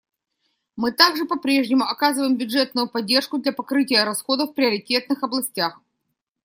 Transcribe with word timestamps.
Мы 0.77 0.91
также 0.93 1.25
по-прежнему 1.25 1.83
оказываем 1.83 2.35
бюджетную 2.35 2.89
поддержку 2.89 3.37
для 3.37 3.51
покрытия 3.53 4.03
расходов 4.03 4.49
в 4.49 4.53
приоритетных 4.55 5.21
областях. 5.21 5.79